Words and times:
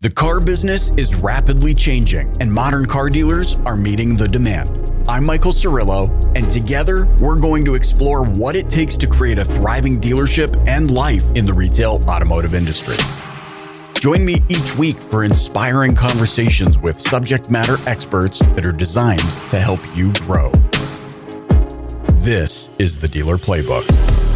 The 0.00 0.10
car 0.10 0.38
business 0.38 0.90
is 0.90 1.24
rapidly 1.24 1.74
changing, 1.74 2.32
and 2.38 2.52
modern 2.52 2.86
car 2.86 3.10
dealers 3.10 3.56
are 3.66 3.76
meeting 3.76 4.14
the 4.14 4.28
demand. 4.28 4.92
I'm 5.08 5.26
Michael 5.26 5.50
Cirillo, 5.50 6.08
and 6.36 6.48
together 6.48 7.12
we're 7.18 7.36
going 7.36 7.64
to 7.64 7.74
explore 7.74 8.24
what 8.24 8.54
it 8.54 8.70
takes 8.70 8.96
to 8.98 9.08
create 9.08 9.40
a 9.40 9.44
thriving 9.44 10.00
dealership 10.00 10.56
and 10.68 10.88
life 10.92 11.28
in 11.34 11.44
the 11.44 11.52
retail 11.52 11.98
automotive 12.06 12.54
industry. 12.54 12.94
Join 13.94 14.24
me 14.24 14.36
each 14.48 14.76
week 14.76 14.98
for 14.98 15.24
inspiring 15.24 15.96
conversations 15.96 16.78
with 16.78 17.00
subject 17.00 17.50
matter 17.50 17.76
experts 17.88 18.38
that 18.38 18.64
are 18.64 18.70
designed 18.70 19.28
to 19.50 19.58
help 19.58 19.80
you 19.96 20.12
grow. 20.12 20.52
This 22.22 22.70
is 22.78 23.00
the 23.00 23.08
Dealer 23.08 23.36
Playbook. 23.36 24.27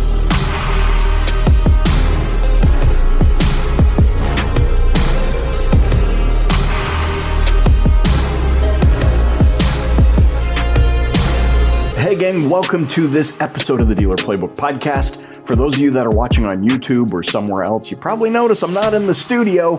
Welcome 12.53 12.87
to 12.87 13.07
this 13.07 13.41
episode 13.41 13.81
of 13.81 13.89
the 13.89 13.95
Dealer 13.95 14.15
Playbook 14.15 14.55
Podcast. 14.55 15.47
For 15.47 15.57
those 15.57 15.77
of 15.77 15.81
you 15.81 15.91
that 15.93 16.07
are 16.07 16.11
watching 16.11 16.45
on 16.45 16.63
YouTube 16.63 17.11
or 17.15 17.23
somewhere 17.23 17.63
else, 17.63 17.91
you 17.91 17.97
probably 17.97 18.29
notice 18.29 18.63
I'm 18.63 18.75
not 18.75 18.93
in 18.93 19.07
the 19.07 19.15
studio. 19.15 19.75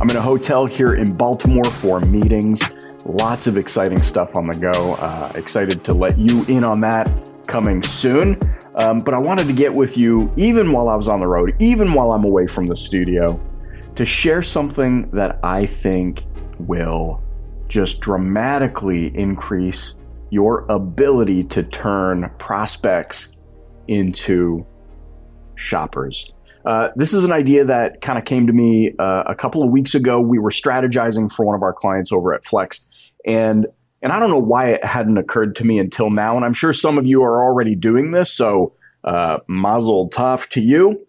I'm 0.00 0.08
in 0.08 0.16
a 0.16 0.22
hotel 0.22 0.64
here 0.64 0.94
in 0.94 1.14
Baltimore 1.14 1.66
for 1.66 2.00
meetings. 2.00 2.62
Lots 3.04 3.46
of 3.46 3.58
exciting 3.58 4.02
stuff 4.02 4.34
on 4.36 4.46
the 4.46 4.54
go. 4.54 4.94
Uh, 4.94 5.32
excited 5.34 5.84
to 5.84 5.92
let 5.92 6.16
you 6.16 6.46
in 6.46 6.64
on 6.64 6.80
that 6.80 7.30
coming 7.46 7.82
soon. 7.82 8.40
Um, 8.76 9.00
but 9.04 9.12
I 9.12 9.20
wanted 9.20 9.46
to 9.48 9.52
get 9.52 9.74
with 9.74 9.98
you, 9.98 10.32
even 10.38 10.72
while 10.72 10.88
I 10.88 10.94
was 10.94 11.08
on 11.08 11.20
the 11.20 11.26
road, 11.26 11.54
even 11.58 11.92
while 11.92 12.10
I'm 12.10 12.24
away 12.24 12.46
from 12.46 12.68
the 12.68 12.76
studio, 12.76 13.38
to 13.96 14.06
share 14.06 14.42
something 14.42 15.10
that 15.10 15.40
I 15.42 15.66
think 15.66 16.24
will 16.58 17.22
just 17.68 18.00
dramatically 18.00 19.14
increase 19.14 19.96
your 20.34 20.66
ability 20.68 21.44
to 21.44 21.62
turn 21.62 22.28
prospects 22.38 23.38
into 23.86 24.66
shoppers. 25.54 26.32
Uh, 26.66 26.88
this 26.96 27.12
is 27.12 27.22
an 27.22 27.30
idea 27.30 27.64
that 27.64 28.00
kind 28.00 28.18
of 28.18 28.24
came 28.24 28.48
to 28.48 28.52
me 28.52 28.92
uh, 28.98 29.22
a 29.28 29.34
couple 29.36 29.62
of 29.62 29.70
weeks 29.70 29.94
ago. 29.94 30.20
We 30.20 30.40
were 30.40 30.50
strategizing 30.50 31.30
for 31.30 31.46
one 31.46 31.54
of 31.54 31.62
our 31.62 31.72
clients 31.72 32.10
over 32.10 32.34
at 32.34 32.44
Flex, 32.44 32.88
and 33.24 33.66
and 34.02 34.12
I 34.12 34.18
don't 34.18 34.30
know 34.30 34.40
why 34.40 34.70
it 34.70 34.84
hadn't 34.84 35.18
occurred 35.18 35.54
to 35.56 35.64
me 35.64 35.78
until 35.78 36.10
now. 36.10 36.36
And 36.36 36.44
I'm 36.44 36.52
sure 36.52 36.72
some 36.72 36.98
of 36.98 37.06
you 37.06 37.22
are 37.22 37.44
already 37.44 37.76
doing 37.76 38.10
this, 38.10 38.32
so 38.32 38.74
uh, 39.04 39.38
mazel 39.46 40.10
tov 40.10 40.48
to 40.48 40.60
you. 40.60 41.06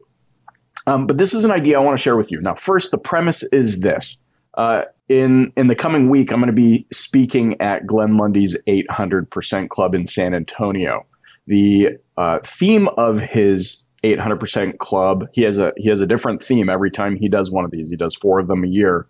Um, 0.86 1.08
but 1.08 1.18
this 1.18 1.34
is 1.34 1.46
an 1.46 1.52
idea 1.52 1.80
I 1.80 1.84
want 1.84 1.98
to 1.98 2.02
share 2.02 2.16
with 2.16 2.32
you. 2.32 2.42
Now, 2.42 2.54
first, 2.54 2.92
the 2.92 3.00
premise 3.00 3.42
is 3.52 3.80
this: 3.80 4.20
uh, 4.56 4.84
in 5.08 5.52
in 5.56 5.68
the 5.68 5.76
coming 5.76 6.10
week, 6.10 6.32
I'm 6.32 6.40
going 6.40 6.48
to 6.48 6.54
be 6.54 6.88
speaking 6.92 7.60
at 7.62 7.86
Glenn 7.86 8.18
Lundy's 8.18 8.58
800% 8.68 9.70
Club 9.70 9.94
in 9.94 10.08
San 10.08 10.34
Antonio. 10.34 11.06
The 11.48 11.98
uh, 12.18 12.40
theme 12.44 12.88
of 12.98 13.20
his 13.20 13.86
800% 14.04 14.78
Club 14.78 15.28
he 15.34 15.42
has 15.44 15.58
a 15.58 15.74
he 15.78 15.90
has 15.90 16.02
a 16.02 16.08
different 16.08 16.42
theme 16.42 16.70
every 16.70 16.92
time 16.92 17.16
he 17.16 17.30
does 17.30 17.52
one 17.52 17.66
of 17.66 17.72
these. 17.72 17.90
He 17.90 17.98
does 17.98 18.16
four 18.16 18.40
of 18.40 18.48
them 18.48 18.64
a 18.64 18.68
year. 18.68 19.08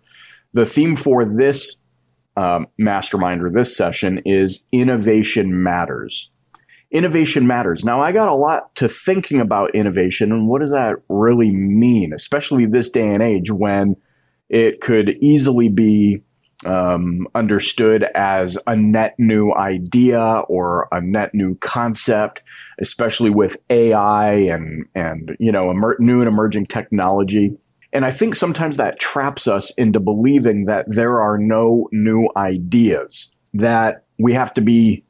The 0.52 0.66
theme 0.66 0.96
for 0.96 1.24
this 1.24 1.76
um, 2.36 2.66
mastermind 2.78 3.42
or 3.42 3.50
this 3.50 3.76
session 3.76 4.18
is 4.24 4.64
innovation 4.72 5.62
matters. 5.62 6.30
Innovation 6.90 7.46
matters. 7.46 7.84
Now, 7.84 8.00
I 8.00 8.12
got 8.12 8.28
a 8.28 8.34
lot 8.34 8.74
to 8.76 8.88
thinking 8.88 9.40
about 9.40 9.74
innovation 9.74 10.32
and 10.32 10.48
what 10.48 10.60
does 10.60 10.70
that 10.70 10.96
really 11.08 11.50
mean, 11.50 12.12
especially 12.14 12.64
this 12.64 12.88
day 12.88 13.08
and 13.08 13.22
age 13.22 13.50
when 13.50 13.96
it 14.48 14.80
could 14.80 15.16
easily 15.20 15.68
be 15.68 16.22
um, 16.64 17.26
understood 17.34 18.04
as 18.14 18.58
a 18.66 18.74
net 18.74 19.14
new 19.18 19.52
idea 19.52 20.20
or 20.48 20.88
a 20.90 21.00
net 21.00 21.34
new 21.34 21.54
concept, 21.56 22.42
especially 22.80 23.30
with 23.30 23.56
AI 23.70 24.32
and 24.32 24.86
and 24.94 25.36
you 25.38 25.52
know 25.52 25.70
emer- 25.70 25.96
new 25.98 26.20
and 26.20 26.28
emerging 26.28 26.66
technology. 26.66 27.56
And 27.92 28.04
I 28.04 28.10
think 28.10 28.34
sometimes 28.34 28.76
that 28.76 28.98
traps 28.98 29.46
us 29.46 29.70
into 29.78 30.00
believing 30.00 30.66
that 30.66 30.84
there 30.88 31.20
are 31.20 31.38
no 31.38 31.88
new 31.92 32.28
ideas, 32.36 33.34
that 33.54 34.04
we 34.18 34.34
have 34.34 34.52
to 34.54 34.60
be, 34.60 35.04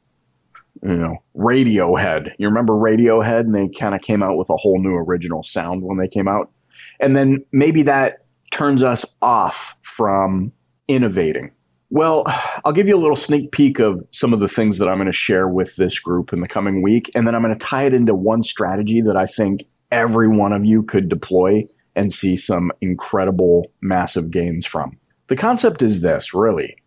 you 0.83 0.95
know, 0.95 1.17
Radiohead. 1.35 2.29
You 2.37 2.47
remember 2.47 2.73
Radiohead? 2.73 3.41
And 3.41 3.55
they 3.55 3.67
kind 3.77 3.95
of 3.95 4.01
came 4.01 4.23
out 4.23 4.37
with 4.37 4.49
a 4.49 4.55
whole 4.55 4.79
new 4.79 4.93
original 4.93 5.43
sound 5.43 5.83
when 5.83 5.97
they 5.97 6.07
came 6.07 6.27
out. 6.27 6.51
And 6.99 7.17
then 7.17 7.43
maybe 7.51 7.83
that 7.83 8.26
turns 8.57 8.81
us 8.81 9.15
off 9.21 9.75
from 9.81 10.51
innovating? 10.87 11.51
Well, 11.89 12.23
I'll 12.65 12.73
give 12.73 12.87
you 12.87 12.95
a 12.95 12.99
little 12.99 13.15
sneak 13.15 13.51
peek 13.51 13.79
of 13.79 14.05
some 14.11 14.33
of 14.33 14.39
the 14.39 14.47
things 14.47 14.79
that 14.79 14.89
I'm 14.89 14.97
going 14.97 15.05
to 15.05 15.13
share 15.13 15.47
with 15.47 15.75
this 15.75 15.99
group 15.99 16.33
in 16.33 16.41
the 16.41 16.47
coming 16.47 16.81
week. 16.81 17.11
And 17.13 17.27
then 17.27 17.35
I'm 17.35 17.43
going 17.43 17.57
to 17.57 17.65
tie 17.65 17.85
it 17.85 17.93
into 17.93 18.15
one 18.15 18.41
strategy 18.41 18.99
that 19.01 19.15
I 19.15 19.27
think 19.27 19.65
every 19.91 20.27
one 20.27 20.53
of 20.53 20.65
you 20.65 20.81
could 20.81 21.07
deploy 21.07 21.67
and 21.95 22.11
see 22.11 22.35
some 22.35 22.71
incredible, 22.81 23.71
massive 23.79 24.31
gains 24.31 24.65
from. 24.65 24.97
The 25.27 25.35
concept 25.35 25.81
is 25.83 26.01
this 26.01 26.33
really 26.33 26.77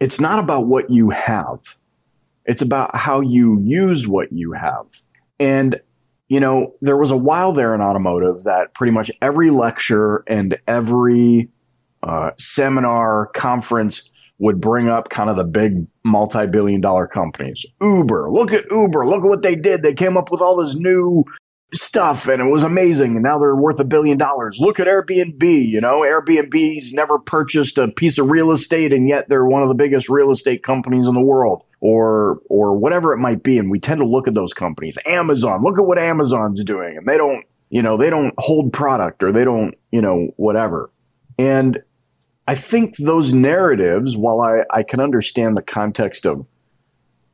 it's 0.00 0.18
not 0.18 0.38
about 0.38 0.66
what 0.66 0.88
you 0.88 1.10
have, 1.10 1.76
it's 2.46 2.62
about 2.62 2.96
how 2.96 3.20
you 3.20 3.60
use 3.62 4.08
what 4.08 4.32
you 4.32 4.52
have. 4.52 4.86
And 5.38 5.80
you 6.30 6.38
know, 6.38 6.74
there 6.80 6.96
was 6.96 7.10
a 7.10 7.16
while 7.16 7.52
there 7.52 7.74
in 7.74 7.80
automotive 7.80 8.44
that 8.44 8.72
pretty 8.72 8.92
much 8.92 9.10
every 9.20 9.50
lecture 9.50 10.22
and 10.28 10.56
every 10.68 11.50
uh, 12.04 12.30
seminar, 12.38 13.26
conference 13.34 14.10
would 14.38 14.60
bring 14.60 14.88
up 14.88 15.10
kind 15.10 15.28
of 15.28 15.36
the 15.36 15.44
big 15.44 15.88
multi 16.04 16.46
billion 16.46 16.80
dollar 16.80 17.08
companies. 17.08 17.66
Uber, 17.82 18.30
look 18.30 18.52
at 18.52 18.64
Uber, 18.70 19.06
look 19.06 19.24
at 19.24 19.28
what 19.28 19.42
they 19.42 19.56
did. 19.56 19.82
They 19.82 19.92
came 19.92 20.16
up 20.16 20.30
with 20.30 20.40
all 20.40 20.56
this 20.56 20.76
new 20.76 21.24
stuff 21.74 22.28
and 22.28 22.40
it 22.40 22.50
was 22.50 22.62
amazing 22.62 23.16
and 23.16 23.24
now 23.24 23.38
they're 23.38 23.56
worth 23.56 23.80
a 23.80 23.84
billion 23.84 24.16
dollars. 24.16 24.58
Look 24.60 24.78
at 24.78 24.86
Airbnb, 24.86 25.42
you 25.42 25.80
know, 25.80 26.02
Airbnb's 26.02 26.92
never 26.92 27.18
purchased 27.18 27.76
a 27.76 27.88
piece 27.88 28.18
of 28.18 28.30
real 28.30 28.52
estate 28.52 28.92
and 28.92 29.08
yet 29.08 29.28
they're 29.28 29.44
one 29.44 29.62
of 29.62 29.68
the 29.68 29.74
biggest 29.74 30.08
real 30.08 30.30
estate 30.30 30.62
companies 30.62 31.08
in 31.08 31.14
the 31.14 31.20
world 31.20 31.64
or 31.80 32.40
or 32.48 32.76
whatever 32.76 33.12
it 33.12 33.18
might 33.18 33.42
be. 33.42 33.58
And 33.58 33.70
we 33.70 33.78
tend 33.78 34.00
to 34.00 34.06
look 34.06 34.28
at 34.28 34.34
those 34.34 34.52
companies. 34.52 34.98
Amazon 35.06 35.62
look 35.62 35.78
at 35.78 35.86
what 35.86 35.98
amazon's 35.98 36.62
doing. 36.64 36.96
And 36.96 37.06
they 37.06 37.16
don't 37.16 37.44
you 37.70 37.82
know 37.82 37.96
they 37.96 38.10
don't 38.10 38.34
hold 38.38 38.72
product 38.72 39.22
or 39.22 39.32
they 39.32 39.44
don't 39.44 39.74
you 39.90 40.00
know 40.00 40.28
whatever. 40.36 40.90
And 41.38 41.82
i 42.50 42.54
think 42.54 42.96
those 42.96 43.32
narratives 43.32 44.16
while 44.16 44.40
i 44.40 44.62
i 44.76 44.82
can 44.82 44.98
understand 45.00 45.56
the 45.56 45.62
context 45.62 46.26
of 46.26 46.50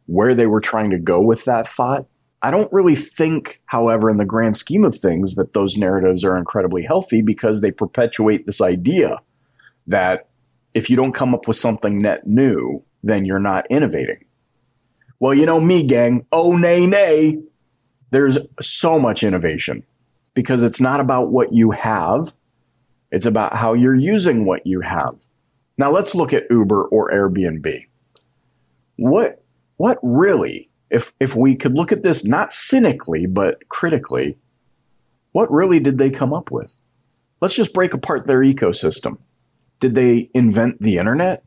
where 0.05 0.35
they 0.35 0.47
were 0.47 0.61
trying 0.61 0.91
to 0.91 0.99
go 0.99 1.21
with 1.21 1.45
that 1.47 1.67
thought 1.67 2.07
i 2.43 2.51
don't 2.51 2.73
really 2.73 2.95
think 2.95 3.63
however 3.67 4.11
in 4.11 4.19
the 4.19 4.25
grand 4.25 4.57
scheme 4.57 4.85
of 4.85 4.95
things 4.95 5.35
that 5.35 5.55
those 5.55 5.77
narratives 5.77 6.25
are 6.25 6.37
incredibly 6.37 6.83
healthy 6.83 7.23
because 7.23 7.61
they 7.61 7.71
perpetuate 7.71 8.45
this 8.45 8.61
idea 8.61 9.19
that 9.87 10.29
if 10.75 10.91
you 10.91 10.97
don't 10.97 11.15
come 11.15 11.35
up 11.35 11.49
with 11.49 11.57
something 11.57 11.99
net 11.99 12.27
new 12.27 12.83
then 13.03 13.25
you're 13.25 13.39
not 13.39 13.65
innovating 13.71 14.23
well, 15.19 15.35
you 15.35 15.47
know 15.47 15.61
me, 15.61 15.83
gang. 15.83 16.27
Oh, 16.33 16.57
nay, 16.57 16.87
nay. 16.87 17.39
There's 18.11 18.39
so 18.61 18.99
much 18.99 19.23
innovation 19.23 19.85
because 20.35 20.63
it's 20.63 20.81
not 20.81 21.01
about 21.01 21.31
what 21.31 21.53
you 21.53 21.71
have, 21.71 22.35
it's 23.11 23.27
about 23.27 23.57
how 23.57 23.73
you're 23.73 23.95
using 23.95 24.45
what 24.45 24.67
you 24.67 24.81
have. 24.81 25.17
Now, 25.79 25.91
let's 25.91 26.15
look 26.15 26.33
at 26.33 26.45
Uber 26.51 26.85
or 26.85 27.11
Airbnb. 27.11 27.87
What, 28.97 29.43
what 29.77 29.99
really, 30.03 30.71
if, 30.91 31.13
if 31.21 31.35
we 31.35 31.57
could 31.57 31.75
look 31.75 31.93
at 31.93 32.03
this 32.03 32.25
not 32.25 32.53
cynically, 32.53 33.27
but 33.27 33.69
critically, 33.69 34.37
what 35.33 35.51
really 35.51 35.81
did 35.81 35.99
they 35.99 36.11
come 36.11 36.33
up 36.33 36.51
with? 36.51 36.77
Let's 37.41 37.55
just 37.55 37.75
break 37.75 37.93
apart 37.93 38.27
their 38.27 38.41
ecosystem. 38.41 39.19
Did 39.81 39.95
they 39.95 40.31
invent 40.33 40.81
the 40.81 40.97
internet? 40.99 41.45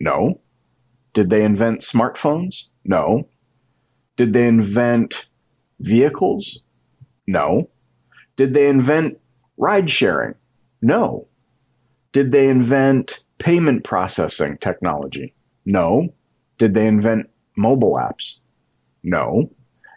No. 0.00 0.40
Did 1.12 1.30
they 1.30 1.42
invent 1.42 1.80
smartphones? 1.80 2.69
No. 2.84 3.28
Did 4.16 4.32
they 4.32 4.46
invent 4.46 5.26
vehicles? 5.80 6.62
No. 7.26 7.70
Did 8.36 8.54
they 8.54 8.68
invent 8.68 9.18
ride 9.56 9.90
sharing? 9.90 10.34
No. 10.82 11.26
Did 12.12 12.32
they 12.32 12.48
invent 12.48 13.24
payment 13.38 13.84
processing 13.84 14.58
technology? 14.58 15.34
No. 15.64 16.08
Did 16.58 16.74
they 16.74 16.86
invent 16.86 17.30
mobile 17.56 17.94
apps? 17.94 18.40
No. 19.02 19.50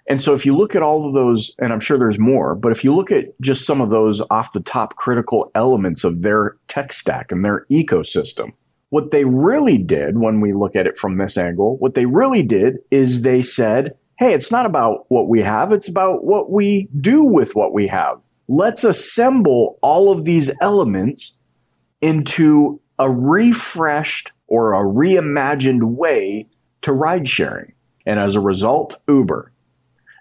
And 0.07 0.19
so 0.19 0.33
if 0.33 0.45
you 0.45 0.55
look 0.55 0.75
at 0.75 0.83
all 0.83 1.07
of 1.07 1.13
those, 1.13 1.55
and 1.59 1.71
I'm 1.71 1.79
sure 1.79 1.97
there's 1.97 2.19
more, 2.19 2.55
but 2.55 2.71
if 2.71 2.83
you 2.83 2.93
look 2.93 3.11
at 3.11 3.39
just 3.41 3.65
some 3.65 3.79
of 3.79 3.89
those 3.89 4.21
off 4.29 4.51
the 4.51 4.59
top 4.59 4.95
critical 4.95 5.49
elements 5.55 6.03
of 6.03 6.21
their 6.21 6.57
tech 6.67 6.91
stack 6.91 7.31
and 7.31 7.43
their 7.43 7.65
ecosystem, 7.71 8.53
what 8.93 9.09
they 9.09 9.25
really 9.25 9.79
did 9.79 10.19
when 10.19 10.39
we 10.39 10.53
look 10.53 10.75
at 10.75 10.85
it 10.85 10.95
from 10.95 11.17
this 11.17 11.35
angle, 11.35 11.77
what 11.77 11.95
they 11.95 12.05
really 12.05 12.43
did 12.43 12.77
is 12.91 13.23
they 13.23 13.41
said, 13.41 13.97
hey, 14.19 14.35
it's 14.35 14.51
not 14.51 14.67
about 14.67 15.05
what 15.07 15.27
we 15.27 15.41
have, 15.41 15.71
it's 15.71 15.87
about 15.87 16.23
what 16.23 16.51
we 16.51 16.85
do 17.01 17.23
with 17.23 17.55
what 17.55 17.73
we 17.73 17.87
have. 17.87 18.21
Let's 18.47 18.83
assemble 18.83 19.79
all 19.81 20.11
of 20.11 20.25
these 20.25 20.51
elements 20.61 21.39
into 22.01 22.79
a 22.99 23.09
refreshed 23.09 24.31
or 24.45 24.75
a 24.75 24.85
reimagined 24.85 25.81
way 25.81 26.45
to 26.83 26.93
ride 26.93 27.27
sharing. 27.27 27.73
And 28.05 28.19
as 28.19 28.35
a 28.35 28.41
result, 28.41 29.01
Uber. 29.07 29.51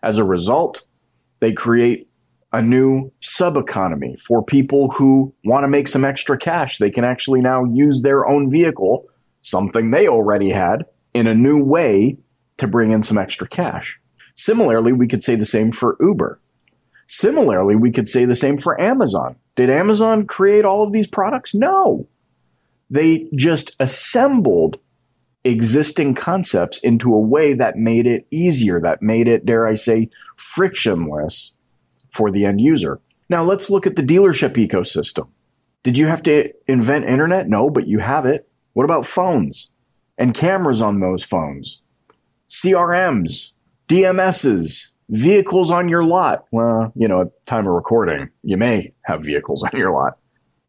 As 0.02 0.16
a 0.16 0.24
result, 0.24 0.84
they 1.40 1.52
create 1.52 2.08
a 2.52 2.62
new 2.62 3.10
sub 3.20 3.56
economy 3.56 4.16
for 4.16 4.42
people 4.42 4.90
who 4.90 5.34
want 5.44 5.64
to 5.64 5.68
make 5.68 5.88
some 5.88 6.04
extra 6.04 6.36
cash. 6.36 6.78
They 6.78 6.90
can 6.90 7.04
actually 7.04 7.40
now 7.40 7.64
use 7.64 8.02
their 8.02 8.26
own 8.26 8.50
vehicle, 8.50 9.06
something 9.40 9.90
they 9.90 10.06
already 10.06 10.50
had, 10.50 10.84
in 11.14 11.26
a 11.26 11.34
new 11.34 11.62
way 11.62 12.18
to 12.58 12.66
bring 12.66 12.90
in 12.92 13.02
some 13.02 13.18
extra 13.18 13.48
cash. 13.48 13.98
Similarly, 14.34 14.92
we 14.92 15.08
could 15.08 15.22
say 15.22 15.34
the 15.34 15.46
same 15.46 15.72
for 15.72 15.96
Uber. 16.00 16.40
Similarly, 17.06 17.76
we 17.76 17.90
could 17.90 18.08
say 18.08 18.24
the 18.24 18.34
same 18.34 18.58
for 18.58 18.80
Amazon. 18.80 19.36
Did 19.56 19.68
Amazon 19.68 20.26
create 20.26 20.64
all 20.64 20.82
of 20.82 20.92
these 20.92 21.06
products? 21.06 21.54
No. 21.54 22.08
They 22.88 23.28
just 23.34 23.76
assembled 23.80 24.78
existing 25.44 26.14
concepts 26.14 26.78
into 26.78 27.12
a 27.12 27.20
way 27.20 27.52
that 27.54 27.76
made 27.76 28.06
it 28.06 28.24
easier, 28.30 28.80
that 28.80 29.02
made 29.02 29.26
it, 29.26 29.44
dare 29.44 29.66
I 29.66 29.74
say, 29.74 30.08
frictionless 30.36 31.54
for 32.12 32.30
the 32.30 32.44
end 32.44 32.60
user. 32.60 33.00
Now 33.28 33.42
let's 33.42 33.70
look 33.70 33.86
at 33.86 33.96
the 33.96 34.02
dealership 34.02 34.54
ecosystem. 34.54 35.28
Did 35.82 35.98
you 35.98 36.06
have 36.06 36.22
to 36.24 36.52
invent 36.68 37.06
internet? 37.06 37.48
No, 37.48 37.68
but 37.70 37.88
you 37.88 37.98
have 37.98 38.26
it. 38.26 38.48
What 38.74 38.84
about 38.84 39.04
phones 39.04 39.70
and 40.16 40.34
cameras 40.34 40.80
on 40.80 41.00
those 41.00 41.24
phones? 41.24 41.80
CRMs, 42.48 43.52
DMSs, 43.88 44.92
vehicles 45.08 45.70
on 45.70 45.88
your 45.88 46.04
lot. 46.04 46.44
Well, 46.52 46.92
you 46.94 47.08
know, 47.08 47.22
at 47.22 47.46
time 47.46 47.66
of 47.66 47.72
recording, 47.72 48.30
you 48.42 48.56
may 48.56 48.92
have 49.02 49.24
vehicles 49.24 49.62
on 49.72 49.78
your 49.78 49.92
lot. 49.92 50.18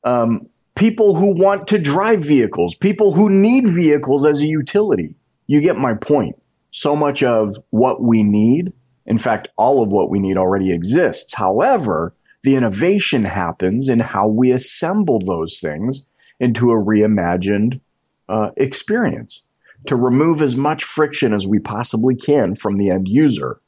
Um, 0.03 0.47
people 0.75 1.15
who 1.15 1.35
want 1.35 1.67
to 1.67 1.77
drive 1.77 2.21
vehicles, 2.21 2.73
people 2.73 3.13
who 3.13 3.29
need 3.29 3.69
vehicles 3.69 4.25
as 4.25 4.41
a 4.41 4.47
utility. 4.47 5.15
You 5.47 5.61
get 5.61 5.77
my 5.77 5.93
point. 5.93 6.35
So 6.71 6.95
much 6.95 7.21
of 7.21 7.57
what 7.69 8.01
we 8.01 8.23
need, 8.23 8.73
in 9.05 9.17
fact, 9.17 9.49
all 9.57 9.83
of 9.83 9.89
what 9.89 10.09
we 10.09 10.19
need 10.19 10.37
already 10.37 10.71
exists. 10.71 11.33
However, 11.35 12.13
the 12.43 12.55
innovation 12.55 13.23
happens 13.23 13.89
in 13.89 13.99
how 13.99 14.27
we 14.27 14.51
assemble 14.51 15.19
those 15.19 15.59
things 15.59 16.07
into 16.39 16.71
a 16.71 16.75
reimagined 16.75 17.79
uh, 18.29 18.51
experience 18.57 19.43
to 19.87 19.95
remove 19.95 20.41
as 20.41 20.55
much 20.55 20.83
friction 20.83 21.33
as 21.33 21.47
we 21.47 21.59
possibly 21.59 22.15
can 22.15 22.55
from 22.55 22.77
the 22.77 22.89
end 22.89 23.07
user. 23.07 23.59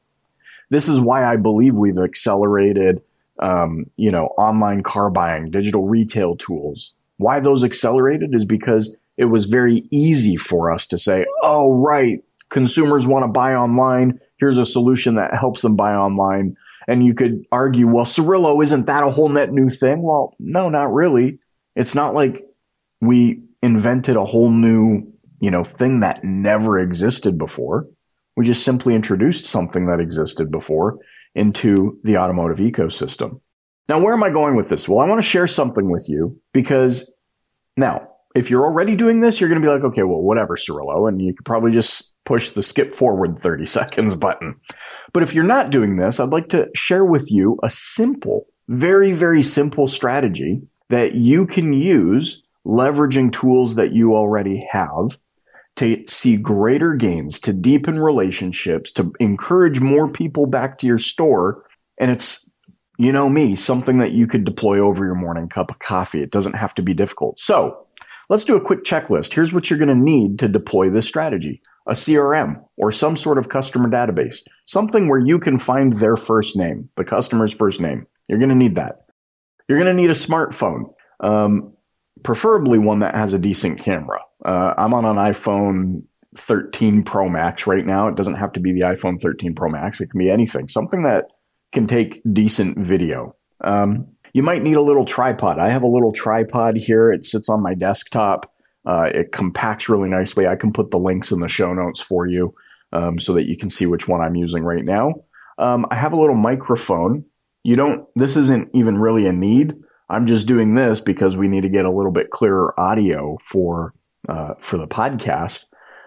This 0.69 0.87
is 0.87 0.99
why 0.99 1.25
I 1.25 1.35
believe 1.35 1.77
we've 1.77 1.99
accelerated, 1.99 3.01
um, 3.39 3.85
you 3.97 4.11
know, 4.11 4.27
online 4.37 4.83
car 4.83 5.09
buying, 5.09 5.51
digital 5.51 5.87
retail 5.87 6.35
tools. 6.35 6.93
Why 7.17 7.39
those 7.39 7.63
accelerated 7.63 8.33
is 8.33 8.45
because 8.45 8.95
it 9.17 9.25
was 9.25 9.45
very 9.45 9.87
easy 9.91 10.35
for 10.35 10.71
us 10.71 10.87
to 10.87 10.97
say, 10.97 11.25
oh, 11.41 11.75
right, 11.75 12.23
consumers 12.49 13.07
want 13.07 13.23
to 13.23 13.27
buy 13.27 13.53
online. 13.53 14.19
Here's 14.37 14.57
a 14.57 14.65
solution 14.65 15.15
that 15.15 15.33
helps 15.37 15.61
them 15.61 15.75
buy 15.75 15.93
online. 15.93 16.55
And 16.87 17.05
you 17.05 17.13
could 17.13 17.45
argue, 17.51 17.87
well, 17.87 18.05
Cirillo, 18.05 18.63
isn't 18.63 18.85
that 18.85 19.03
a 19.03 19.09
whole 19.09 19.29
net 19.29 19.51
new 19.51 19.69
thing? 19.69 20.01
Well, 20.03 20.35
no, 20.39 20.69
not 20.69 20.93
really. 20.93 21.39
It's 21.75 21.95
not 21.95 22.13
like 22.13 22.45
we 23.01 23.41
invented 23.61 24.15
a 24.15 24.25
whole 24.25 24.51
new, 24.51 25.11
you 25.39 25.51
know, 25.51 25.63
thing 25.63 26.01
that 26.01 26.23
never 26.23 26.79
existed 26.79 27.37
before. 27.37 27.87
We 28.35 28.45
just 28.45 28.63
simply 28.63 28.93
introduced 28.93 29.45
something 29.45 29.87
that 29.87 29.99
existed 29.99 30.51
before 30.51 30.99
into 31.33 31.99
the 32.03 32.17
automotive 32.17 32.57
ecosystem. 32.57 33.39
Now, 33.87 33.99
where 33.99 34.13
am 34.13 34.23
I 34.23 34.29
going 34.29 34.55
with 34.55 34.69
this? 34.69 34.89
Well, 34.89 34.99
I 34.99 35.07
want 35.07 35.21
to 35.21 35.27
share 35.27 35.47
something 35.47 35.89
with 35.89 36.09
you 36.09 36.39
because 36.53 37.13
now, 37.77 38.09
if 38.35 38.49
you're 38.49 38.65
already 38.65 38.95
doing 38.95 39.21
this, 39.21 39.39
you're 39.39 39.49
going 39.49 39.61
to 39.61 39.65
be 39.65 39.71
like, 39.71 39.83
okay, 39.83 40.03
well, 40.03 40.21
whatever, 40.21 40.55
Cirillo, 40.55 41.07
and 41.07 41.21
you 41.21 41.33
could 41.33 41.45
probably 41.45 41.71
just 41.71 42.04
push 42.25 42.51
the 42.51 42.63
skip 42.63 42.95
forward 42.95 43.39
30 43.39 43.65
seconds 43.65 44.15
button. 44.15 44.55
But 45.13 45.23
if 45.23 45.33
you're 45.33 45.43
not 45.43 45.69
doing 45.69 45.95
this, 45.95 46.19
I'd 46.19 46.29
like 46.29 46.49
to 46.49 46.69
share 46.75 47.05
with 47.05 47.31
you 47.31 47.57
a 47.63 47.69
simple, 47.69 48.47
very, 48.67 49.11
very 49.13 49.41
simple 49.41 49.87
strategy 49.87 50.61
that 50.89 51.15
you 51.15 51.45
can 51.45 51.73
use 51.73 52.43
leveraging 52.65 53.31
tools 53.31 53.75
that 53.75 53.93
you 53.93 54.15
already 54.15 54.67
have 54.71 55.17
to 55.77 56.03
see 56.07 56.37
greater 56.37 56.93
gains, 56.95 57.39
to 57.41 57.53
deepen 57.53 57.99
relationships, 57.99 58.91
to 58.93 59.11
encourage 59.19 59.79
more 59.79 60.09
people 60.09 60.45
back 60.45 60.77
to 60.77 60.87
your 60.87 60.97
store. 60.97 61.65
And 61.99 62.09
it's, 62.09 62.49
you 62.97 63.11
know 63.11 63.29
me, 63.29 63.55
something 63.55 63.99
that 63.99 64.13
you 64.13 64.25
could 64.25 64.45
deploy 64.45 64.79
over 64.79 65.05
your 65.05 65.15
morning 65.15 65.49
cup 65.49 65.71
of 65.71 65.79
coffee. 65.79 66.21
It 66.21 66.31
doesn't 66.31 66.55
have 66.55 66.73
to 66.75 66.81
be 66.81 66.93
difficult. 66.93 67.39
So 67.39 67.85
let's 68.29 68.45
do 68.45 68.55
a 68.55 68.61
quick 68.61 68.83
checklist. 68.83 69.33
Here's 69.33 69.51
what 69.51 69.69
you're 69.69 69.79
going 69.79 69.89
to 69.89 69.95
need 69.95 70.39
to 70.39 70.47
deploy 70.47 70.89
this 70.89 71.07
strategy 71.07 71.61
a 71.87 71.93
CRM 71.93 72.63
or 72.77 72.91
some 72.91 73.15
sort 73.15 73.37
of 73.37 73.49
customer 73.49 73.89
database, 73.89 74.41
something 74.65 75.07
where 75.07 75.19
you 75.19 75.39
can 75.39 75.57
find 75.57 75.97
their 75.97 76.15
first 76.15 76.55
name, 76.55 76.89
the 76.97 77.05
customer's 77.05 77.53
first 77.53 77.79
name. 77.79 78.07
You're 78.27 78.39
going 78.39 78.49
to 78.49 78.55
need 78.55 78.75
that. 78.75 79.05
You're 79.67 79.79
going 79.79 79.95
to 79.95 80.01
need 80.01 80.09
a 80.09 80.13
smartphone. 80.13 80.93
Um, 81.19 81.73
preferably 82.23 82.79
one 82.79 82.99
that 82.99 83.15
has 83.15 83.33
a 83.33 83.39
decent 83.39 83.79
camera. 83.79 84.19
Uh, 84.43 84.73
I'm 84.77 84.93
on 84.93 85.05
an 85.05 85.15
iPhone 85.15 86.03
13 86.37 87.03
Pro 87.03 87.29
Max 87.29 87.67
right 87.67 87.85
now. 87.85 88.07
It 88.07 88.15
doesn't 88.15 88.35
have 88.35 88.51
to 88.53 88.59
be 88.59 88.73
the 88.73 88.81
iPhone 88.81 89.21
13 89.21 89.55
Pro 89.55 89.69
Max, 89.69 90.01
it 90.01 90.09
can 90.09 90.19
be 90.19 90.29
anything, 90.29 90.67
something 90.67 91.03
that 91.03 91.25
can 91.71 91.87
take 91.87 92.21
decent 92.31 92.77
video. 92.77 93.35
Um, 93.63 94.07
you 94.33 94.43
might 94.43 94.63
need 94.63 94.75
a 94.75 94.81
little 94.81 95.05
tripod. 95.05 95.59
I 95.59 95.71
have 95.71 95.83
a 95.83 95.87
little 95.87 96.11
tripod 96.11 96.77
here, 96.77 97.11
it 97.11 97.25
sits 97.25 97.49
on 97.49 97.63
my 97.63 97.73
desktop. 97.73 98.51
Uh, 98.85 99.09
it 99.13 99.31
compacts 99.31 99.89
really 99.89 100.09
nicely. 100.09 100.47
I 100.47 100.55
can 100.55 100.71
put 100.71 100.91
the 100.91 100.99
links 100.99 101.31
in 101.31 101.39
the 101.39 101.47
show 101.47 101.73
notes 101.73 101.99
for 101.99 102.27
you 102.27 102.53
um, 102.93 103.19
so 103.19 103.33
that 103.33 103.47
you 103.47 103.57
can 103.57 103.69
see 103.69 103.85
which 103.85 104.07
one 104.07 104.21
I'm 104.21 104.35
using 104.35 104.63
right 104.63 104.85
now. 104.85 105.13
Um, 105.57 105.85
I 105.89 105.95
have 105.95 106.13
a 106.13 106.19
little 106.19 106.35
microphone. 106.35 107.25
You 107.63 107.75
don't, 107.75 108.05
this 108.15 108.37
isn't 108.37 108.69
even 108.73 108.97
really 108.97 109.25
a 109.25 109.33
need. 109.33 109.73
I'm 110.09 110.25
just 110.25 110.47
doing 110.47 110.75
this 110.75 110.99
because 110.99 111.35
we 111.35 111.47
need 111.47 111.63
to 111.63 111.69
get 111.69 111.85
a 111.85 111.91
little 111.91 112.11
bit 112.11 112.29
clearer 112.29 112.79
audio 112.79 113.37
for 113.41 113.93
uh, 114.29 114.53
for 114.59 114.77
the 114.77 114.87
podcast. 114.87 115.65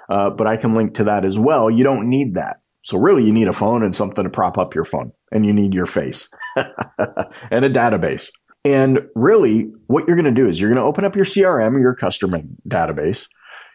Uh, 0.08 0.30
but 0.30 0.46
I 0.46 0.56
can 0.56 0.75
link 0.75 0.94
to 0.94 1.04
that 1.04 1.25
as 1.25 1.38
well. 1.38 1.70
You 1.70 1.84
don't 1.84 2.08
need 2.08 2.34
that. 2.34 2.60
So 2.82 2.98
really, 2.98 3.25
you 3.25 3.32
need 3.32 3.48
a 3.48 3.52
phone 3.52 3.82
and 3.82 3.94
something 3.94 4.25
to 4.25 4.30
prop 4.30 4.56
up 4.56 4.75
your 4.75 4.84
phone, 4.84 5.12
and 5.30 5.44
you 5.44 5.52
need 5.52 5.75
your 5.75 5.86
face 5.86 6.28
and 6.56 7.64
a 7.64 7.70
database. 7.70 8.30
And 8.64 9.00
really, 9.14 9.70
what 9.87 10.06
you're 10.06 10.16
going 10.16 10.25
to 10.25 10.32
do 10.32 10.49
is 10.49 10.58
you're 10.60 10.70
going 10.70 10.81
to 10.81 10.87
open 10.87 11.05
up 11.05 11.16
your 11.16 11.25
CRM 11.25 11.81
your 11.81 11.94
customer 11.94 12.40
database. 12.69 13.28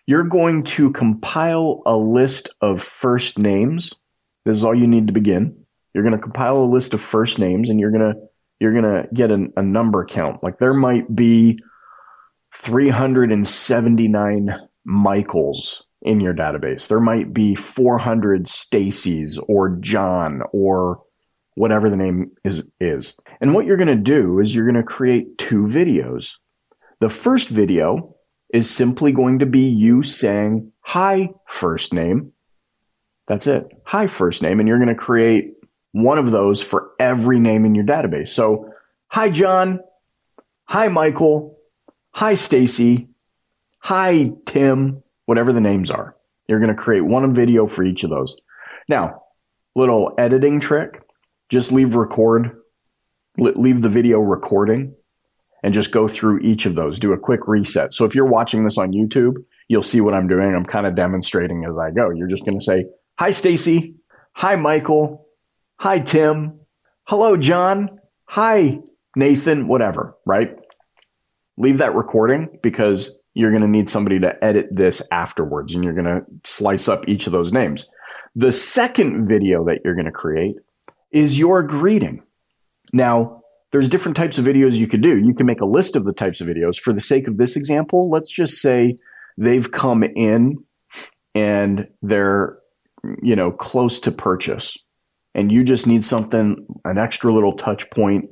You're 0.06 0.25
going 0.25 0.63
to 0.63 0.91
compile 0.91 1.81
a 1.86 1.96
list 1.96 2.50
of 2.62 2.81
first 2.81 3.39
names. 3.39 3.93
This 4.46 4.57
is 4.57 4.65
all 4.65 4.75
you 4.75 4.88
need 4.88 5.07
to 5.07 5.13
begin. 5.13 5.55
You're 5.93 6.03
going 6.03 6.15
to 6.15 6.22
compile 6.22 6.57
a 6.57 6.72
list 6.72 6.93
of 6.93 7.01
first 7.01 7.39
names, 7.39 7.69
and 7.69 7.79
you're 7.79 7.91
going 7.91 8.13
to 8.13 8.19
you're 8.60 8.74
going 8.74 8.84
to 8.84 9.07
get 9.13 9.31
an, 9.31 9.53
a 9.57 9.63
number 9.63 10.05
count. 10.05 10.43
Like 10.43 10.57
there 10.57 10.74
might 10.74 11.13
be 11.13 11.60
379 12.55 14.55
Michaels 14.86 15.86
in 16.01 16.19
your 16.19 16.34
database. 16.34 16.88
There 16.88 17.00
might 17.00 17.34
be 17.34 17.55
400 17.55 18.48
Stacy's 18.48 19.39
or 19.48 19.77
John 19.79 20.41
or 20.51 21.01
whatever 21.55 21.89
the 21.89 21.95
name 21.95 22.31
is 22.43 22.63
is. 22.79 23.17
And 23.41 23.53
what 23.53 23.65
you're 23.65 23.77
going 23.77 23.88
to 23.88 23.95
do 23.95 24.39
is 24.39 24.53
you're 24.53 24.65
going 24.69 24.75
to 24.75 24.83
create 24.83 25.38
two 25.38 25.63
videos. 25.63 26.33
The 27.00 27.10
first 27.10 27.50
video 27.50 28.15
is 28.53 28.69
simply 28.69 29.12
going 29.12 29.39
to 29.39 29.45
be 29.45 29.67
you 29.67 30.03
saying 30.03 30.72
hi 30.81 31.29
first 31.48 31.93
name. 31.93 32.31
That's 33.27 33.48
it. 33.48 33.65
Hi 33.86 34.07
first 34.07 34.41
name 34.41 34.60
and 34.60 34.67
you're 34.67 34.77
going 34.77 34.89
to 34.89 34.95
create 34.95 35.53
one 35.91 36.17
of 36.17 36.31
those 36.31 36.62
for 36.62 36.91
every 37.00 37.39
name 37.39 37.65
in 37.65 37.75
your 37.75 37.86
database. 37.86 38.29
So, 38.29 38.72
hi 39.07 39.29
John, 39.29 39.79
hi 40.65 40.88
Michael, 40.88 41.57
hi 42.12 42.33
Stacy, 42.33 43.10
hi 43.79 44.31
Tim, 44.45 45.03
whatever 45.25 45.53
the 45.53 45.62
names 45.62 45.91
are. 45.91 46.15
You're 46.48 46.60
going 46.60 46.75
to 46.75 46.81
create 46.81 47.05
one 47.05 47.33
video 47.33 47.67
for 47.67 47.83
each 47.83 48.03
of 48.03 48.10
those. 48.10 48.36
Now, 48.89 49.22
little 49.75 50.13
editing 50.17 50.60
trick, 50.60 51.02
just 51.50 51.71
leave 51.71 51.95
record 51.95 52.57
leave 53.38 53.81
the 53.81 53.89
video 53.89 54.19
recording 54.19 54.93
and 55.63 55.73
just 55.73 55.91
go 55.91 56.07
through 56.07 56.39
each 56.41 56.67
of 56.67 56.75
those. 56.75 57.00
Do 57.00 57.13
a 57.13 57.17
quick 57.17 57.47
reset. 57.47 57.91
So 57.91 58.05
if 58.05 58.13
you're 58.13 58.27
watching 58.27 58.63
this 58.63 58.77
on 58.77 58.91
YouTube, 58.91 59.38
you'll 59.67 59.81
see 59.81 60.01
what 60.01 60.13
I'm 60.13 60.27
doing. 60.27 60.53
I'm 60.53 60.65
kind 60.65 60.85
of 60.85 60.95
demonstrating 60.95 61.65
as 61.67 61.79
I 61.79 61.89
go. 61.89 62.12
You're 62.12 62.27
just 62.27 62.45
going 62.45 62.59
to 62.59 62.63
say, 62.63 62.85
"Hi 63.17 63.31
Stacy, 63.31 63.95
hi 64.33 64.55
Michael, 64.55 65.23
Hi, 65.83 66.00
Tim. 66.00 66.62
Hello, 67.09 67.35
John. 67.35 68.00
Hi, 68.29 68.79
Nathan, 69.17 69.67
whatever, 69.67 70.15
right? 70.25 70.55
Leave 71.57 71.79
that 71.79 71.93
recording 71.93 72.57
because 72.63 73.19
you're 73.33 73.50
going 73.50 73.63
to 73.63 73.67
need 73.67 73.89
somebody 73.89 74.17
to 74.19 74.41
edit 74.41 74.69
this 74.71 75.01
afterwards 75.12 75.75
and 75.75 75.83
you're 75.83 75.93
going 75.93 76.05
to 76.05 76.23
slice 76.45 76.88
up 76.88 77.09
each 77.09 77.27
of 77.27 77.33
those 77.33 77.51
names. 77.51 77.89
The 78.33 78.53
second 78.53 79.27
video 79.27 79.65
that 79.65 79.81
you're 79.83 79.93
going 79.93 80.05
to 80.05 80.12
create 80.12 80.55
is 81.13 81.39
your 81.39 81.63
greeting. 81.63 82.24
Now, 82.91 83.41
there's 83.72 83.89
different 83.89 84.17
types 84.17 84.38
of 84.38 84.46
videos 84.46 84.74
you 84.74 84.88
could 84.88 85.01
do. 85.01 85.17
You 85.17 85.34
can 85.34 85.46
make 85.46 85.62
a 85.62 85.65
list 85.65 85.96
of 85.96 86.05
the 86.05 86.13
types 86.13 86.41
of 86.41 86.48
videos. 86.48 86.77
For 86.77 86.93
the 86.93 87.00
sake 87.00 87.27
of 87.27 87.38
this 87.38 87.55
example, 87.55 88.10
let's 88.10 88.32
just 88.32 88.62
say 88.62 88.98
they've 89.38 89.72
come 89.72 90.03
in 90.03 90.58
and 91.34 91.88
they're, 92.01 92.58
you 93.22 93.36
know, 93.36 93.51
close 93.51 94.00
to 94.01 94.12
purchase 94.12 94.77
and 95.36 95.51
you 95.51 95.63
just 95.63 95.88
need 95.88 96.03
something, 96.03 96.67
an 96.86 96.98
extra 96.98 97.34
little 97.34 97.55
touch 97.55 97.89
point 97.89 98.25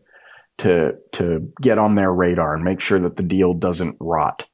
to, 0.60 0.94
to 1.14 1.52
get 1.60 1.78
on 1.78 1.96
their 1.96 2.12
radar 2.12 2.54
and 2.54 2.64
make 2.64 2.80
sure 2.80 3.00
that 3.00 3.16
the 3.16 3.24
deal 3.24 3.54
doesn't 3.54 3.98
rot. 4.00 4.46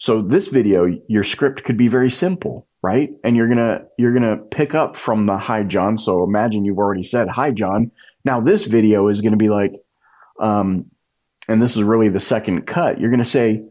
So 0.00 0.22
this 0.22 0.48
video, 0.48 0.86
your 1.08 1.24
script 1.24 1.64
could 1.64 1.76
be 1.76 1.88
very 1.88 2.10
simple, 2.10 2.67
right? 2.82 3.10
And 3.24 3.36
you're 3.36 3.48
to, 3.58 3.86
you're 3.98 4.12
to 4.22 4.42
pick 4.50 4.74
up 4.74 4.96
from 4.96 5.26
the 5.26 5.38
hi, 5.38 5.62
John. 5.62 5.98
So 5.98 6.22
imagine 6.22 6.64
you've 6.64 6.78
already 6.78 7.02
said, 7.02 7.28
hi, 7.28 7.50
John. 7.50 7.90
Now 8.24 8.40
this 8.40 8.64
video 8.64 9.08
is 9.08 9.20
to 9.32 9.38
be 9.38 9.48
like, 9.48 9.72
um, 10.40 10.86
and 11.48 11.60
this 11.62 11.76
is 11.76 11.82
really 11.82 12.08
the 12.08 12.20
second 12.20 12.66
cut. 12.66 13.00
You're 13.00 13.10
to 13.22 13.24
say, 13.24 13.64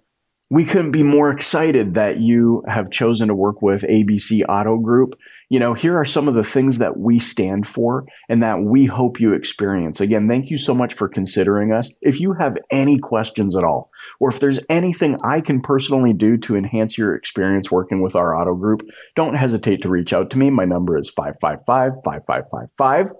we 0.49 0.63
couldn't 0.63 0.91
be 0.91 1.03
more 1.03 1.29
excited 1.29 1.95
that 1.95 2.19
you 2.19 2.63
have 2.67 2.89
chosen 2.89 3.27
to 3.27 3.35
work 3.35 3.61
with 3.61 3.81
ABC 3.83 4.43
Auto 4.47 4.77
Group. 4.77 5.19
You 5.49 5.59
know, 5.59 5.73
here 5.73 5.97
are 5.97 6.05
some 6.05 6.27
of 6.27 6.35
the 6.35 6.43
things 6.43 6.77
that 6.77 6.97
we 6.97 7.19
stand 7.19 7.67
for 7.67 8.05
and 8.29 8.41
that 8.43 8.61
we 8.61 8.85
hope 8.85 9.19
you 9.19 9.33
experience. 9.33 9.99
Again, 9.99 10.27
thank 10.27 10.49
you 10.49 10.57
so 10.57 10.73
much 10.73 10.93
for 10.93 11.09
considering 11.09 11.73
us. 11.73 11.93
If 12.01 12.21
you 12.21 12.33
have 12.33 12.57
any 12.71 12.97
questions 12.97 13.55
at 13.57 13.63
all, 13.63 13.89
or 14.19 14.29
if 14.29 14.39
there's 14.39 14.59
anything 14.69 15.17
I 15.23 15.41
can 15.41 15.61
personally 15.61 16.13
do 16.13 16.37
to 16.37 16.55
enhance 16.55 16.97
your 16.97 17.13
experience 17.13 17.69
working 17.69 18.01
with 18.01 18.15
our 18.15 18.35
auto 18.35 18.55
group, 18.55 18.87
don't 19.15 19.35
hesitate 19.35 19.81
to 19.81 19.89
reach 19.89 20.13
out 20.13 20.29
to 20.31 20.37
me. 20.37 20.49
My 20.49 20.65
number 20.65 20.97
is 20.97 21.09
555 21.09 22.03
5555, 22.05 23.11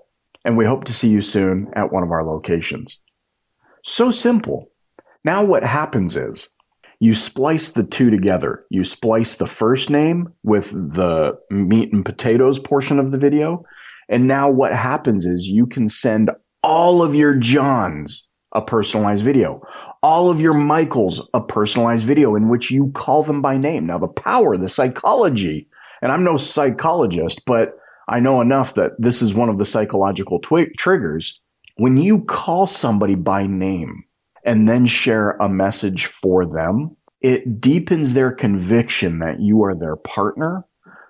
and 0.46 0.58
we 0.58 0.66
hope 0.66 0.86
to 0.86 0.94
see 0.94 1.10
you 1.10 1.22
soon 1.22 1.70
at 1.76 1.92
one 1.92 2.04
of 2.04 2.12
our 2.12 2.26
locations. 2.26 3.02
So 3.84 4.12
simple. 4.12 4.70
Now, 5.24 5.44
what 5.44 5.64
happens 5.64 6.16
is, 6.16 6.52
you 7.00 7.14
splice 7.14 7.70
the 7.70 7.84
two 7.84 8.10
together. 8.10 8.66
You 8.70 8.84
splice 8.84 9.36
the 9.36 9.48
first 9.48 9.90
name 9.90 10.34
with 10.44 10.72
the 10.72 11.38
meat 11.52 11.94
and 11.94 12.04
potatoes 12.04 12.60
portion 12.60 13.00
of 13.00 13.12
the 13.12 13.18
video. 13.18 13.64
And 14.10 14.28
now 14.28 14.50
what 14.50 14.74
happens 14.74 15.26
is 15.26 15.48
you 15.48 15.68
can 15.68 15.90
send 15.90 16.32
all 16.64 17.02
of 17.02 17.14
your 17.14 17.36
Johns 17.36 18.28
a 18.54 18.62
personalized 18.62 19.24
video, 19.24 19.62
all 20.02 20.30
of 20.30 20.42
your 20.42 20.54
Michaels 20.54 21.28
a 21.34 21.42
personalized 21.42 22.06
video 22.06 22.36
in 22.36 22.50
which 22.50 22.72
you 22.72 22.92
call 22.94 23.24
them 23.24 23.42
by 23.42 23.58
name. 23.58 23.86
Now, 23.86 24.00
the 24.00 24.08
power, 24.08 24.58
the 24.58 24.70
psychology, 24.70 25.68
and 26.02 26.12
I'm 26.12 26.24
no 26.24 26.38
psychologist, 26.38 27.44
but 27.46 27.78
I 28.08 28.20
know 28.20 28.42
enough 28.42 28.74
that 28.76 28.92
this 28.98 29.22
is 29.22 29.34
one 29.34 29.50
of 29.50 29.58
the 29.58 29.66
psychological 29.66 30.40
twi- 30.40 30.72
triggers. 30.78 31.42
When 31.76 31.98
you 31.98 32.24
call 32.24 32.66
somebody 32.66 33.16
by 33.16 33.46
name, 33.46 34.04
and 34.48 34.68
then 34.68 34.86
share 34.86 35.32
a 35.32 35.50
message 35.50 36.06
for 36.06 36.46
them, 36.46 36.96
it 37.22 37.60
deepens 37.60 38.14
their 38.14 38.32
conviction 38.32 39.20
that 39.20 39.42
you 39.42 39.64
are 39.64 39.76
their 39.76 39.98
partner, 39.98 40.66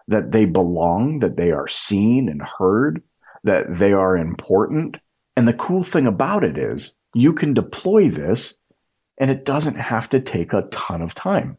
that 0.08 0.32
they 0.32 0.46
belong, 0.46 1.20
that 1.20 1.38
they 1.38 1.52
are 1.52 1.68
seen 1.68 2.30
and 2.30 2.42
heard, 2.58 3.04
that 3.44 3.66
they 3.70 3.94
are 3.94 4.18
important. 4.18 4.98
And 5.36 5.48
the 5.48 5.54
cool 5.54 5.84
thing 5.84 6.08
about 6.08 6.44
it 6.44 6.58
is 6.58 6.96
you 7.14 7.32
can 7.32 7.54
deploy 7.54 8.10
this 8.10 8.58
and 9.20 9.30
it 9.30 9.46
doesn't 9.46 9.76
have 9.76 10.10
to 10.10 10.20
take 10.20 10.52
a 10.52 10.64
ton 10.72 11.04
of 11.04 11.14
time. 11.14 11.58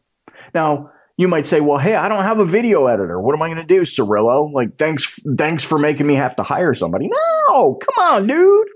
Now, 0.53 0.91
you 1.15 1.29
might 1.29 1.45
say, 1.45 1.61
well, 1.61 1.77
hey, 1.77 1.95
I 1.95 2.09
don't 2.09 2.23
have 2.23 2.39
a 2.39 2.45
video 2.45 2.87
editor. 2.87 3.21
What 3.21 3.35
am 3.35 3.41
I 3.41 3.47
going 3.47 3.57
to 3.57 3.63
do, 3.63 3.81
Cirillo? 3.81 4.51
Like, 4.51 4.77
thanks, 4.77 5.19
thanks 5.37 5.63
for 5.63 5.77
making 5.77 6.07
me 6.07 6.15
have 6.15 6.35
to 6.37 6.43
hire 6.43 6.73
somebody. 6.73 7.09
No, 7.09 7.75
come 7.75 8.03
on, 8.03 8.27
dude. 8.27 8.67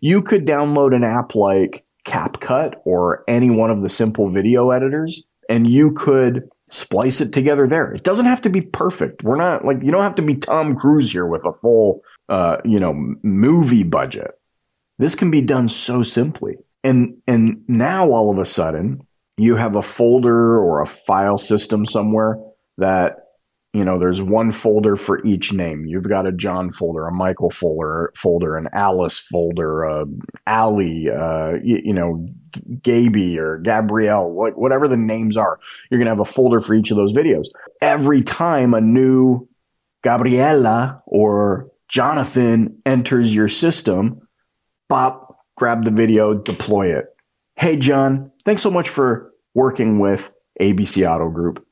You 0.00 0.22
could 0.22 0.46
download 0.46 0.94
an 0.94 1.04
app 1.04 1.34
like 1.34 1.84
CapCut 2.04 2.74
or 2.84 3.24
any 3.28 3.50
one 3.50 3.70
of 3.70 3.82
the 3.82 3.88
simple 3.88 4.30
video 4.30 4.70
editors, 4.70 5.22
and 5.48 5.66
you 5.66 5.92
could 5.92 6.48
splice 6.70 7.20
it 7.20 7.32
together 7.32 7.66
there. 7.66 7.92
It 7.92 8.02
doesn't 8.02 8.26
have 8.26 8.42
to 8.42 8.50
be 8.50 8.60
perfect. 8.60 9.22
We're 9.22 9.36
not 9.36 9.64
like 9.64 9.82
you 9.82 9.90
don't 9.90 10.02
have 10.02 10.14
to 10.16 10.22
be 10.22 10.34
Tom 10.34 10.74
Cruise 10.74 11.12
here 11.12 11.26
with 11.26 11.44
a 11.44 11.52
full, 11.52 12.02
uh, 12.28 12.56
you 12.64 12.80
know, 12.80 13.14
movie 13.22 13.84
budget. 13.84 14.32
This 14.98 15.14
can 15.14 15.30
be 15.30 15.42
done 15.42 15.68
so 15.68 16.02
simply, 16.02 16.56
and 16.82 17.20
and 17.26 17.62
now 17.68 18.10
all 18.10 18.30
of 18.30 18.38
a 18.38 18.44
sudden 18.44 19.06
you 19.36 19.56
have 19.56 19.76
a 19.76 19.82
folder 19.82 20.58
or 20.58 20.80
a 20.80 20.86
file 20.86 21.38
system 21.38 21.86
somewhere 21.86 22.38
that 22.78 23.21
you 23.72 23.84
know, 23.84 23.98
there's 23.98 24.20
one 24.20 24.52
folder 24.52 24.96
for 24.96 25.24
each 25.24 25.52
name. 25.52 25.86
You've 25.86 26.08
got 26.08 26.26
a 26.26 26.32
John 26.32 26.70
folder, 26.72 27.06
a 27.06 27.12
Michael 27.12 27.50
folder, 27.50 28.12
folder, 28.14 28.58
an 28.58 28.68
Alice 28.74 29.18
folder, 29.18 29.88
uh, 29.88 30.04
Ali, 30.46 31.08
uh, 31.08 31.52
you, 31.62 31.80
you, 31.82 31.94
know, 31.94 32.26
Gaby 32.82 33.38
or 33.38 33.58
Gabrielle, 33.58 34.30
what, 34.30 34.58
whatever 34.58 34.88
the 34.88 34.98
names 34.98 35.38
are. 35.38 35.58
You're 35.90 35.98
going 35.98 36.06
to 36.06 36.10
have 36.10 36.20
a 36.20 36.24
folder 36.26 36.60
for 36.60 36.74
each 36.74 36.90
of 36.90 36.98
those 36.98 37.14
videos. 37.14 37.46
Every 37.80 38.20
time 38.20 38.74
a 38.74 38.80
new 38.80 39.48
Gabriella 40.04 41.02
or 41.06 41.70
Jonathan 41.88 42.78
enters 42.84 43.34
your 43.34 43.48
system, 43.48 44.28
pop, 44.90 45.38
grab 45.56 45.86
the 45.86 45.90
video, 45.90 46.34
deploy 46.34 46.94
it. 46.94 47.06
Hey, 47.56 47.76
John, 47.76 48.32
thanks 48.44 48.60
so 48.60 48.70
much 48.70 48.90
for 48.90 49.32
working 49.54 49.98
with 49.98 50.30
ABC 50.60 51.08
Auto 51.08 51.30
Group 51.30 51.66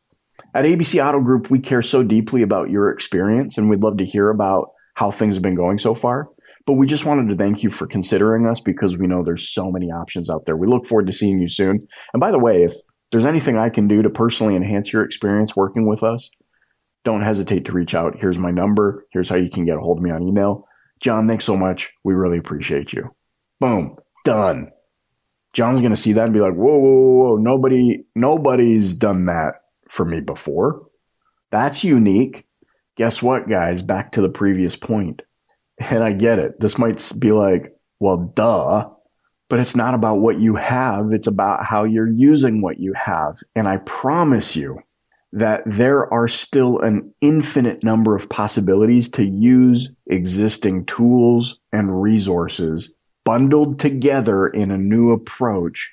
at 0.54 0.64
ABC 0.64 1.04
Auto 1.04 1.20
Group, 1.20 1.50
we 1.50 1.60
care 1.60 1.82
so 1.82 2.02
deeply 2.02 2.42
about 2.42 2.70
your 2.70 2.90
experience 2.90 3.56
and 3.56 3.70
we'd 3.70 3.82
love 3.82 3.98
to 3.98 4.04
hear 4.04 4.30
about 4.30 4.70
how 4.94 5.10
things 5.10 5.36
have 5.36 5.42
been 5.42 5.54
going 5.54 5.78
so 5.78 5.94
far. 5.94 6.28
But 6.66 6.74
we 6.74 6.86
just 6.86 7.04
wanted 7.04 7.28
to 7.30 7.36
thank 7.36 7.62
you 7.62 7.70
for 7.70 7.86
considering 7.86 8.46
us 8.46 8.60
because 8.60 8.96
we 8.96 9.06
know 9.06 9.22
there's 9.22 9.48
so 9.48 9.70
many 9.70 9.86
options 9.86 10.28
out 10.28 10.46
there. 10.46 10.56
We 10.56 10.66
look 10.66 10.86
forward 10.86 11.06
to 11.06 11.12
seeing 11.12 11.40
you 11.40 11.48
soon. 11.48 11.86
And 12.12 12.20
by 12.20 12.30
the 12.30 12.38
way, 12.38 12.62
if 12.62 12.74
there's 13.10 13.26
anything 13.26 13.56
I 13.56 13.70
can 13.70 13.88
do 13.88 14.02
to 14.02 14.10
personally 14.10 14.56
enhance 14.56 14.92
your 14.92 15.04
experience 15.04 15.56
working 15.56 15.88
with 15.88 16.02
us, 16.02 16.30
don't 17.04 17.22
hesitate 17.22 17.64
to 17.64 17.72
reach 17.72 17.94
out. 17.94 18.18
Here's 18.18 18.38
my 18.38 18.50
number. 18.50 19.06
Here's 19.12 19.28
how 19.28 19.36
you 19.36 19.48
can 19.48 19.64
get 19.64 19.76
a 19.76 19.80
hold 19.80 19.98
of 19.98 20.04
me 20.04 20.10
on 20.10 20.22
email. 20.22 20.66
John, 21.00 21.26
thanks 21.26 21.44
so 21.44 21.56
much. 21.56 21.92
We 22.04 22.12
really 22.12 22.38
appreciate 22.38 22.92
you. 22.92 23.14
Boom, 23.58 23.96
done. 24.24 24.70
John's 25.54 25.80
to 25.80 25.96
see 25.96 26.12
that 26.12 26.24
and 26.24 26.34
be 26.34 26.40
like, 26.40 26.54
whoa, 26.54 26.76
whoa, 26.76 26.90
whoa, 26.90 27.30
whoa, 27.30 27.36
nobody, 27.36 28.04
nobody's 28.14 28.92
done 28.92 29.24
that 29.26 29.54
for 29.90 30.04
me 30.04 30.20
before. 30.20 30.86
That's 31.50 31.84
unique. 31.84 32.46
Guess 32.96 33.22
what, 33.22 33.48
guys? 33.48 33.82
Back 33.82 34.12
to 34.12 34.22
the 34.22 34.28
previous 34.28 34.76
point. 34.76 35.22
And 35.78 36.04
I 36.04 36.12
get 36.12 36.38
it. 36.38 36.60
This 36.60 36.78
might 36.78 37.12
be 37.18 37.32
like, 37.32 37.74
well, 37.98 38.32
duh, 38.34 38.88
but 39.48 39.58
it's 39.58 39.74
not 39.74 39.94
about 39.94 40.20
what 40.20 40.38
you 40.38 40.56
have. 40.56 41.12
It's 41.12 41.26
about 41.26 41.64
how 41.64 41.84
you're 41.84 42.10
using 42.10 42.62
what 42.62 42.78
you 42.78 42.92
have. 42.94 43.38
And 43.56 43.66
I 43.66 43.78
promise 43.78 44.56
you 44.56 44.80
that 45.32 45.62
there 45.66 46.12
are 46.12 46.28
still 46.28 46.80
an 46.80 47.14
infinite 47.20 47.82
number 47.84 48.16
of 48.16 48.28
possibilities 48.28 49.08
to 49.10 49.24
use 49.24 49.92
existing 50.06 50.86
tools 50.86 51.60
and 51.72 52.02
resources 52.02 52.92
bundled 53.24 53.78
together 53.78 54.46
in 54.46 54.70
a 54.70 54.78
new 54.78 55.12
approach 55.12 55.92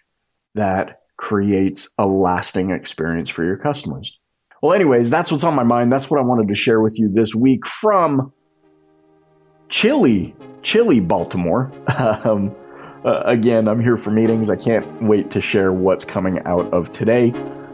that 0.55 1.01
creates 1.17 1.89
a 1.97 2.05
lasting 2.05 2.71
experience 2.71 3.29
for 3.29 3.43
your 3.43 3.57
customers. 3.57 4.17
Well, 4.61 4.73
anyways, 4.73 5.09
that's 5.09 5.31
what's 5.31 5.43
on 5.43 5.53
my 5.53 5.63
mind. 5.63 5.91
That's 5.91 6.09
what 6.09 6.19
I 6.19 6.23
wanted 6.23 6.47
to 6.47 6.55
share 6.55 6.81
with 6.81 6.97
you 6.99 7.11
this 7.11 7.35
week 7.35 7.65
from 7.65 8.31
chilly, 9.69 10.35
chilly 10.63 10.99
Baltimore. 10.99 11.71
um, 11.97 12.55
uh, 13.05 13.21
again, 13.25 13.67
I'm 13.67 13.81
here 13.81 13.97
for 13.97 14.11
meetings. 14.11 14.49
I 14.49 14.55
can't 14.55 14.85
wait 15.01 15.29
to 15.31 15.41
share 15.41 15.71
what's 15.71 16.05
coming 16.05 16.39
out 16.45 16.71
of 16.73 16.91
today. 16.91 17.33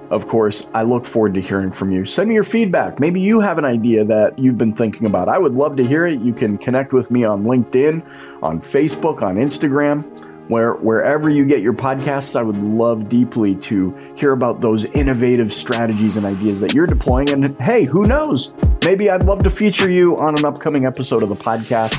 Of 0.09 0.27
course, 0.27 0.69
I 0.73 0.83
look 0.83 1.05
forward 1.05 1.33
to 1.35 1.41
hearing 1.41 1.71
from 1.71 1.91
you. 1.91 2.05
Send 2.05 2.29
me 2.29 2.35
your 2.35 2.43
feedback. 2.43 2.99
Maybe 2.99 3.21
you 3.21 3.39
have 3.39 3.57
an 3.57 3.65
idea 3.65 4.03
that 4.05 4.37
you've 4.37 4.57
been 4.57 4.73
thinking 4.73 5.07
about. 5.07 5.29
I 5.29 5.37
would 5.37 5.53
love 5.53 5.77
to 5.77 5.85
hear 5.85 6.05
it. 6.05 6.19
You 6.21 6.33
can 6.33 6.57
connect 6.57 6.93
with 6.93 7.09
me 7.09 7.23
on 7.23 7.45
LinkedIn, 7.45 8.43
on 8.43 8.61
Facebook, 8.61 9.21
on 9.21 9.37
Instagram 9.37 10.03
where 10.47 10.73
wherever 10.73 11.29
you 11.29 11.45
get 11.45 11.61
your 11.61 11.73
podcasts, 11.73 12.35
I 12.35 12.41
would 12.41 12.57
love 12.57 13.09
deeply 13.09 13.55
to 13.55 13.93
hear 14.15 14.33
about 14.33 14.61
those 14.61 14.85
innovative 14.85 15.53
strategies 15.53 16.17
and 16.17 16.25
ideas 16.25 16.59
that 16.59 16.73
you're 16.73 16.87
deploying. 16.87 17.31
And 17.31 17.55
hey, 17.61 17.85
who 17.85 18.03
knows? 18.03 18.53
Maybe 18.83 19.09
I'd 19.09 19.23
love 19.23 19.39
to 19.43 19.49
feature 19.49 19.89
you 19.89 20.15
on 20.17 20.37
an 20.37 20.45
upcoming 20.45 20.85
episode 20.85 21.23
of 21.23 21.29
the 21.29 21.35
podcast. 21.35 21.95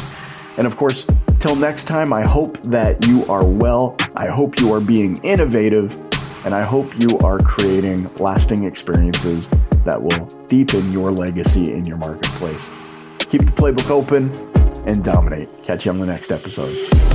And 0.58 0.66
of 0.66 0.76
course, 0.76 1.06
till 1.40 1.56
next 1.56 1.84
time, 1.84 2.12
I 2.12 2.26
hope 2.28 2.62
that 2.64 3.06
you 3.06 3.24
are 3.26 3.46
well. 3.46 3.96
I 4.16 4.28
hope 4.28 4.60
you 4.60 4.72
are 4.72 4.80
being 4.80 5.16
innovative, 5.22 5.96
and 6.44 6.54
I 6.54 6.62
hope 6.62 6.98
you 6.98 7.18
are 7.24 7.38
creating 7.38 8.12
lasting 8.16 8.64
experiences 8.64 9.48
that 9.84 10.00
will 10.00 10.26
deepen 10.46 10.92
your 10.92 11.08
legacy 11.08 11.72
in 11.72 11.84
your 11.86 11.96
marketplace. 11.96 12.70
Keep 13.18 13.46
the 13.46 13.52
playbook 13.52 13.90
open 13.90 14.32
and 14.86 15.02
dominate. 15.02 15.48
Catch 15.64 15.86
you 15.86 15.92
on 15.92 15.98
the 15.98 16.06
next 16.06 16.30
episode. 16.30 17.13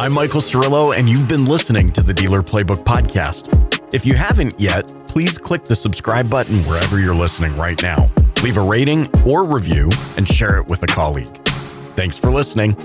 I'm 0.00 0.12
Michael 0.12 0.40
Cirillo, 0.40 0.96
and 0.96 1.10
you've 1.10 1.28
been 1.28 1.44
listening 1.44 1.92
to 1.92 2.02
the 2.02 2.14
Dealer 2.14 2.40
Playbook 2.40 2.84
Podcast. 2.84 3.92
If 3.92 4.06
you 4.06 4.14
haven't 4.14 4.58
yet, 4.58 4.94
please 5.06 5.36
click 5.36 5.64
the 5.64 5.74
subscribe 5.74 6.30
button 6.30 6.62
wherever 6.64 6.98
you're 6.98 7.14
listening 7.14 7.54
right 7.58 7.80
now. 7.82 8.10
Leave 8.42 8.56
a 8.56 8.62
rating 8.62 9.06
or 9.26 9.44
review 9.44 9.90
and 10.16 10.26
share 10.26 10.56
it 10.56 10.68
with 10.68 10.82
a 10.82 10.86
colleague. 10.86 11.36
Thanks 11.96 12.16
for 12.16 12.30
listening. 12.30 12.76